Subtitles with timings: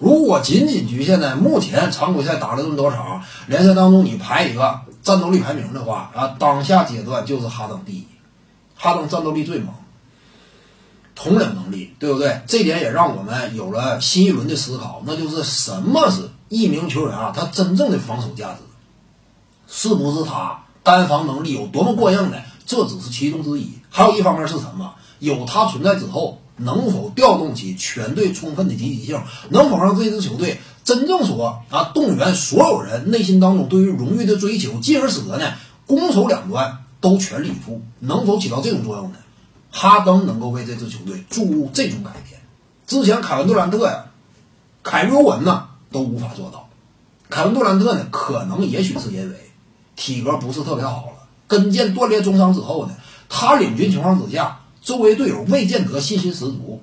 [0.00, 8.06] 如果仅仅局限在目前常规赛打了这么多场，联赛当中你排一个战斗力排名的话啊，当下阶段就是哈登第一，
[8.74, 9.74] 哈登战斗力最猛，
[11.14, 12.40] 统领能力，对不对？
[12.46, 17.30] 这点也让我们有了新一轮的思考，那就是什么是一名球员啊？
[17.36, 18.60] 他真正的防守价值，
[19.68, 22.38] 是不是他单防能力有多么过硬呢？
[22.64, 24.94] 这只是其中之一，还有一方面是什么？
[25.18, 29.20] 有他存在之后，能否调动起全队充分的积极性？
[29.48, 35.52] 能否让这支球队真正说啊，动员所有人内心当中对于荣誉的追求，进而使得呢
[35.86, 37.82] 攻守两端都全力以赴？
[37.98, 39.16] 能否起到这种作用呢？
[39.72, 42.40] 哈登能够为这支球队注入这种改变，
[42.86, 44.06] 之前凯文杜兰特呀、
[44.82, 46.68] 凯瑞欧文呢都无法做到。
[47.28, 49.36] 凯文杜兰特呢，可能也许是因为
[49.94, 52.96] 体格不是特别好了，跟腱断裂重伤之后呢，
[53.28, 54.59] 他领军情况之下，
[54.90, 56.82] 周围队友未见得信心十足。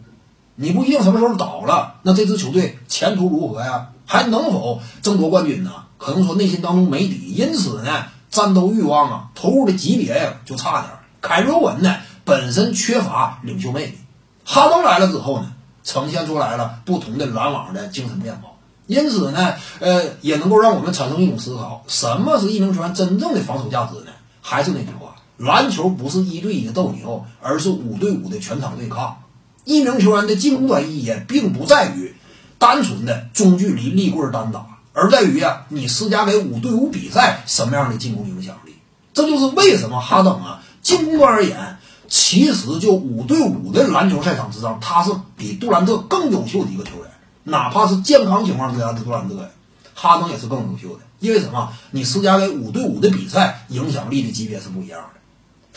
[0.55, 3.89] 你不一定什么时候倒了，那这支球队前途如何呀？
[4.05, 5.71] 还能否争夺冠军呢？
[5.97, 10.93] 可能说内心当中没底，因此呢，战斗欲望啊，投入的级别呀就差点。
[11.19, 11.97] 凯瑞文呢？
[12.23, 13.97] 本身缺乏领袖魅力，
[14.45, 15.51] 哈登来了之后呢，
[15.83, 18.55] 呈现出来了不同的篮网的精神面貌。
[18.85, 24.11] 因此呢，呃，也能够让我们产生一种思考：什么是一名球员真正的防守价值呢？
[24.41, 25.06] 还是那句话，
[25.37, 29.17] 篮球不是一对一的斗牛，而是五对五的全场对抗。
[29.65, 32.15] 一名球员的进攻端意义，并不在于
[32.57, 38.73] 单纯的中距离立棍单打，而在于啊，你施加给五对五比赛什么样的进攻影响力。
[39.13, 41.77] 这就是为什么哈登啊，进攻端而言。
[42.09, 47.11] 其实就五对五的篮球赛场之上，他是比杜兰特更优秀的一个球员。
[47.43, 49.49] 哪怕是健康情况之下的杜兰特呀，
[49.93, 51.01] 哈登也是更优秀的。
[51.19, 51.73] 因为什么？
[51.91, 55.16] 你施加给五对五的比赛，影响力的级别是不一样的。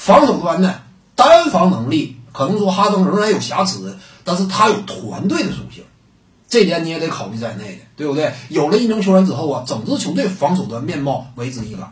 [0.00, 0.80] 防守端呢，
[1.14, 5.84] 单防能力可能说哈登仍然有瑕疵，但是他有团队的属性，
[6.48, 8.32] 这点你也得考虑在内的，对不对？
[8.48, 11.82] 有了一名球员之后啊，整支球队防守端面貌为之一改。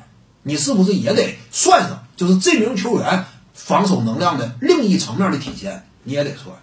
[0.43, 2.05] 你是不是也得算上？
[2.17, 3.25] 就是这名球员。
[3.53, 6.55] 防守能量的另一层面的体现，你也得算。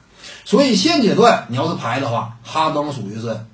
[0.46, 3.46] 所以现阶段你要是排的话，哈登属于是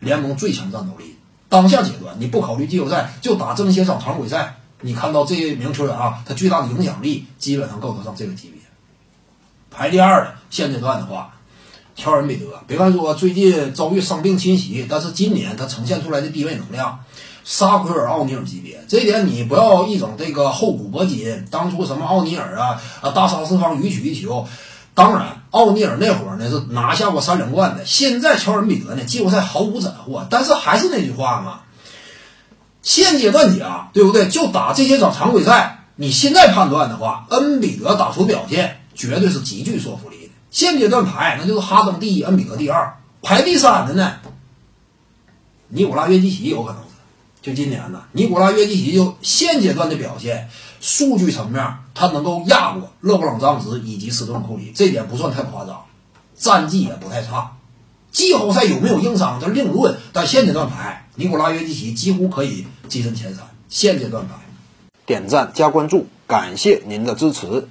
[0.00, 1.16] 联盟最强战斗力。
[1.48, 8.60] 当下阶段你不考虑季后赛，就打这么些场常规赛，你看到这名球员啊，他巨大的影响力基本上够得上这个级别。
[9.70, 11.34] 排第二的现阶段的话，
[11.96, 17.00] 乔恩·比德，别看说最近遭遇伤病侵袭，但是今年他呈现出来的低位能量。
[17.42, 21.46] 沙奎尔、奥尼尔级别，这点你不要一整这个厚古薄今。
[21.50, 24.46] 当初什么奥尼尔啊啊，大杀四方，予取予求。
[24.94, 27.84] 当然，奥尼尔那会儿呢是拿下过三连冠的。
[27.86, 30.24] 现在乔恩比德呢，季后赛毫无斩获。
[30.30, 31.60] 但是还是那句话嘛，
[32.82, 34.28] 现阶段讲，对不对？
[34.28, 40.32] 就打这些场常规赛，你现在判断的话，恩比德打出表现绝对是极具说服力的。
[40.50, 44.14] 现阶段排，那就是哈登第一，恩比德第二，排第三的呢，
[45.68, 46.82] 尼古拉约基奇有可能。
[47.42, 50.48] 就今年呢，尼古拉约基奇就现阶段的表现，
[50.80, 55.82] 数据层面他能够压过勒布朗詹姆斯以及斯顿库里，这点不算太夸张，
[56.34, 57.52] 战绩也不太差。
[58.10, 63.44] 季后赛有没有硬伤这另论，但现阶段排尼古拉约基奇几乎可以跻身前三。
[63.68, 64.34] 现阶段排，
[65.06, 67.68] 点赞加关注，感谢您的支持。